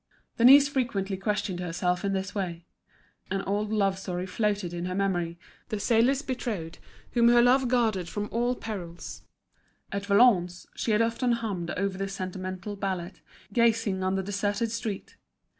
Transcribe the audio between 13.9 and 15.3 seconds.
on the deserted street.